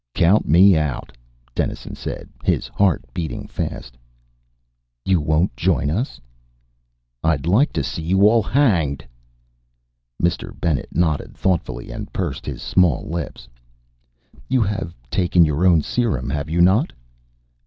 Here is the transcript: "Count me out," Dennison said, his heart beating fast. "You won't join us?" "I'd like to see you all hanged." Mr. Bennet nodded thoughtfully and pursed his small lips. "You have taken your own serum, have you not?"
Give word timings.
"Count 0.15 0.47
me 0.47 0.75
out," 0.75 1.15
Dennison 1.53 1.93
said, 1.93 2.27
his 2.43 2.67
heart 2.69 3.05
beating 3.13 3.45
fast. 3.47 3.99
"You 5.05 5.21
won't 5.21 5.55
join 5.55 5.91
us?" 5.91 6.19
"I'd 7.23 7.45
like 7.45 7.71
to 7.73 7.83
see 7.83 8.01
you 8.01 8.27
all 8.27 8.41
hanged." 8.41 9.05
Mr. 10.19 10.59
Bennet 10.59 10.89
nodded 10.91 11.37
thoughtfully 11.37 11.91
and 11.91 12.11
pursed 12.11 12.47
his 12.47 12.63
small 12.63 13.07
lips. 13.11 13.47
"You 14.49 14.63
have 14.63 14.95
taken 15.11 15.45
your 15.45 15.67
own 15.67 15.83
serum, 15.83 16.31
have 16.31 16.49
you 16.49 16.61
not?" 16.61 16.93